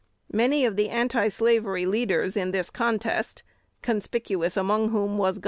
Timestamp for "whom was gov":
4.89-5.39